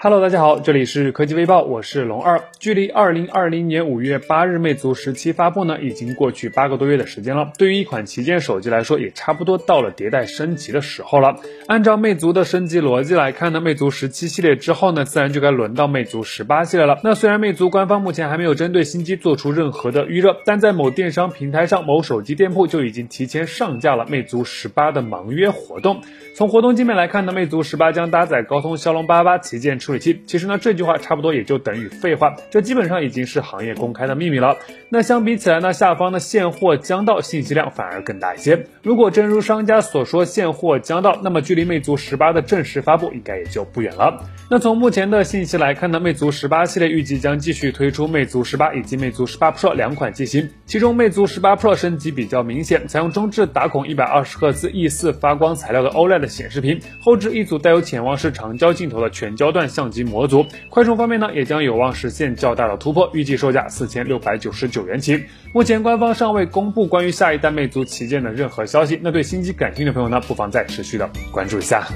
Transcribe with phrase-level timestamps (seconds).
[0.00, 2.40] Hello，大家好，这里是科技微报，我是龙二。
[2.60, 7.50] 距离二零二零年五月八日魅族十七发布呢，已经过去八个多月的时间了。
[7.58, 11.34] 对于一款旗舰手机来说，也差不多到了迭代升级的时候了。
[11.66, 17.00] 按照魅族的升级逻辑来看呢，魅族十七系列之后呢，自然就该轮到魅族十八系列了。
[17.02, 26.02] 那虽然魅族官方目前还没有针对新机做出任何的预热，但在某电商平台上，某手机店铺就已经提前上架了魅族十八的盲约活动。
[26.36, 30.22] 从活动界面来看呢，魅族十八将搭载高通骁龙八八旗舰处理器。
[30.26, 34.54] 其实呢，这句话差不多也就等于废话，这基本上已经是行业公开的秘密了。
[34.90, 38.66] 那相比起来呢，下方的现货将到信息量反而更大一些。
[38.82, 44.22] 如果真如商家所说现货将到，那么距离魅族十八的正式发布应该也就不远了。
[44.50, 60.44] 那从目前的信息来看呢，魅族十八系列预计将继续推出魅族十八以及魅族十八 Pro 两款机型，其中魅族十八 Pro 升级比较明显，采用中置打孔一百二十赫兹 E 四发光材料的 OLED 显示屏，后置一组带有潜望式长焦镜头的全焦段相机模组。
[60.68, 65.22] 快充方面呢，也将有望实现较大的突破，预计售价四千六百九十九元起。
[65.54, 71.86] 目前官方尚未公布关于下一代魅族旗舰的任何消息，那对新机感兴趣的朋友呢，不妨再持续的关注一下。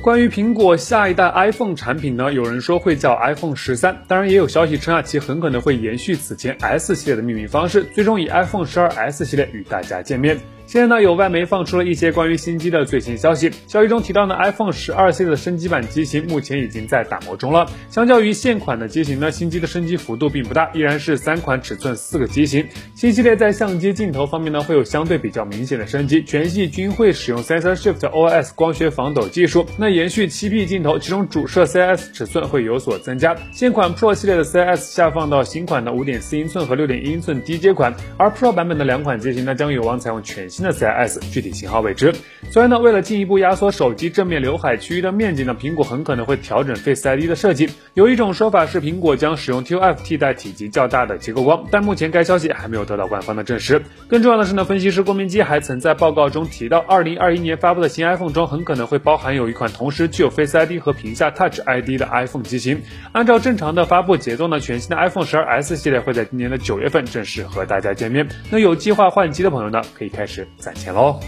[0.00, 10.38] 关于苹果下一代 iPhone 产品呢，有人说会叫 iPhone 十三，当然也有消息称啊，其很可能会延续此前 S 系列的命名方式，最终以 iPhone 十二 S 系列与大家见面。
[10.70, 13.50] 现在呢，有外媒放出了一些关于新机的最新消息。
[13.66, 17.68] 消息中提到呢，iPhone 十二系列的升级版机型目前已经在打磨中了。
[17.90, 22.64] 相较于现款的机型呢，新机的升级幅度并不大，依然是三款尺寸四个机型。
[22.94, 29.66] 新系列在相机镜头方面呢，会有相对比较明显的升级，全系均会使用 Sensor Shift OS 光学防抖技术。
[29.76, 33.36] 那延续 7P 镜头，其中主摄 CS 尺寸会有所增加。
[33.50, 40.59] 现款 Pro 系列的 CS 下放到新款的5.4英寸和6.1英寸低阶款，而 Pro 版本的两款机型呢，将有望采用全新。
[40.62, 42.14] 的 CIS 具体型号未知。
[42.50, 47.70] 所以呢，为了进一步压缩手机正面刘海区域的面积呢，苹果很可能会调整 Face ID 的设计。
[47.94, 53.82] 有一种说法是苹果将使用 TOF 替代体积较大的结构光，但目前该消息还没有得到官方的证实。
[54.08, 62.82] 更重要的是呢，分析师郭明基还曾在报告中提到，2021年发布的新 iPhone 中很可能会包含有一款同时具有 Face ID 和屏下 Touch ID 的 iPhone 机型。
[63.12, 68.28] 按照正常的发布节奏呢，全新的 iPhone 12s 系列会在今年的九月份正式和大家见面。
[68.50, 70.46] 那有计划换机的朋友呢，可以开始。
[70.58, 71.20] 攒钱喽！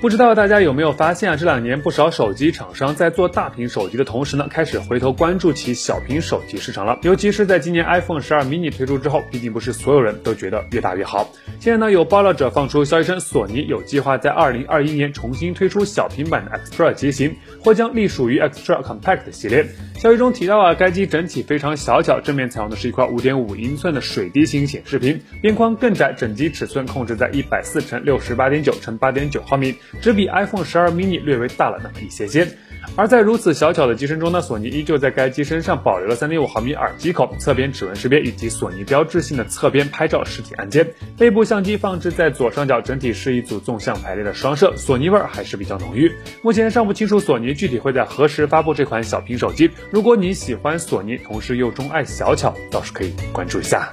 [0.00, 1.36] 不知道大家有没有发现啊？
[1.36, 7.00] 这两年不少手机厂商在做大屏手机的同时呢，开始回头关注起小屏手机市场了。
[7.02, 11.28] 尤其是在今年 iPhone 十二 mini 推出之后，毕竟不是所有人都觉得越大越好。
[11.58, 19.66] 现在呢，有爆料者放出消息称，索尼有计划在二零二一年重新推出小平板的 Xtra 机型，或将隶属于 Xtra Compact 系列。
[19.96, 32.48] 消息中提到啊，该机整体非常小巧，正面采用的是一块五点五英寸的水滴型显示屏，边框更窄，整机尺寸控制在一百四乘六十八点九乘八点九毫米，只比 iPhone 十二 mini 略微大了那么一些些。
[32.96, 40.86] 而在如此小巧的机身中呢，索尼依旧在该机身上保留了三点五毫米耳机孔、侧边指纹识别以及索尼标志性的侧边拍照实体按键。
[41.18, 46.10] 背部相机放置在左上角，整体是一组纵向排列的双摄，索尼味儿还是比较浓郁。
[46.42, 49.70] 目前尚不清楚索尼具体会在何时发布这款小屏手机。
[49.90, 53.92] 如果你喜欢索尼，同时又钟爱小巧，倒是可以关注一下。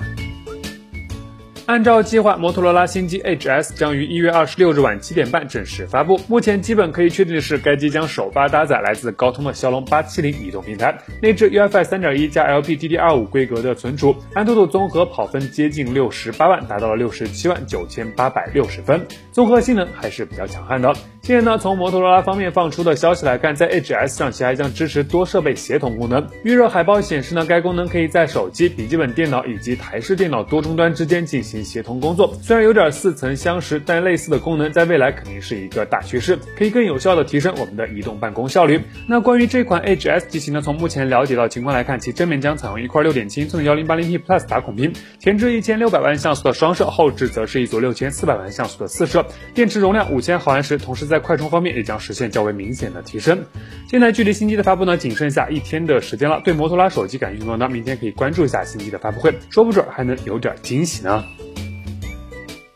[1.65, 6.21] 按照计划，摩托罗拉新机 H S 将于一月二十六日晚七点半正式发布。
[6.27, 20.93] 目前基本可以确定的是，该机将首发搭载来自高通的骁龙八七零移动平台，内置 UFS 三点一加 L P D D R 五规格的存储，安兔兔综合跑分接近六十八万，达到了六十七万九千八百六十分，综合性能还是比较强悍的。
[21.23, 26.27] 现在呢，从摩托罗拉方面放出的消息来看，在 H S 上其还将支持多设备协同功能。
[26.43, 31.54] 预热海报显示呢，该功能可以在手机、笔记本电脑以及台式电脑多终端之间进行。
[31.63, 38.81] 协同工作虽然有点似曾相识，但类似的功能在未来肯定是一个大趋势，可以更有效的提升我们的移动办公效率。
[39.07, 40.61] 那关于这款 H S 机型呢？
[40.61, 53.45] 从目前了解到情况来看，其正面将采用一块六点七英寸的幺零八零 P Plus 打孔屏，前置一千六百万像素的双摄，后置则是一组六千四百万像素的四摄，电池容量五千毫安时，同时在快充方面也将实现较为明显的提升。
[53.89, 56.41] 现在距离新机的发布呢，仅剩下一天的时间了。
[56.43, 61.23] 对摩托罗拉手机感兴趣的朋友呢，明天可以关注一下新机的发布会，说不准还能有点惊喜呢。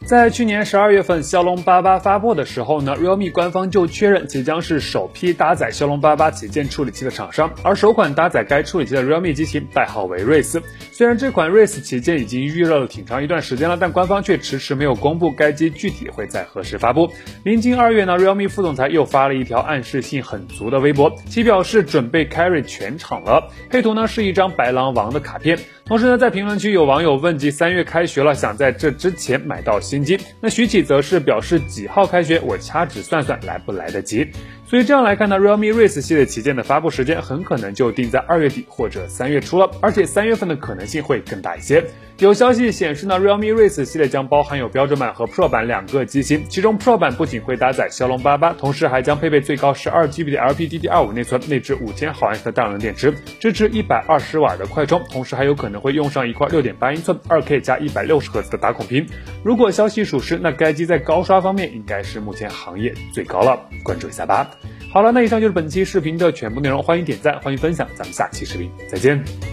[0.09, 10.63] 在去年十二月份骁龙八八发布的时候呢，realme 官方就确认即将是首批搭载骁龙八八旗舰处理器的厂商，而首款搭载该处理器的 realme 机型代号为瑞斯。
[10.91, 17.11] 虽然这款瑞斯旗舰已经预热了挺长一段时间了，但官方却迟迟没有公布该机具体会在何时发布。
[17.43, 23.51] 临近二月呢，realme 副总裁又发了一条暗示性很足的微博，其表示准备 carry 全场了。
[23.69, 25.59] 配图呢是一张白狼王的卡片。
[25.89, 30.19] 同时呢，在评论区有网友问及三月开学了，想在这之前买到新机。
[30.39, 34.27] 那徐启则是表示几号开学，我掐指算算来不来得及。
[34.69, 41.83] 所以这样来看呢，realme Race 系列旗舰的发布时间很可能就定在二月底或者三月初了，而且三月份的可能性会更大一些。
[42.19, 59.07] 有消息显示呢，realme Race 系列将包含有标准版和 Pro 版两个机型，其中 Pro 版不仅会搭载骁龙八八，同时还将配备最高十二 GB 的 LPDDR5 内存，内置五千毫安时的大容量电池，支持一百二十瓦的快充，同时还有可能会用上一块六点八英寸二 K 加一百六十赫兹的打孔屏。
[59.43, 64.47] 如果消息属实，那该机在高刷方面应该是目前行业最高了，关注一下吧。
[64.91, 69.48] 好了，那以上就是本期视频的全部内容，欢迎点赞，欢迎分享，咱们下期视频再见。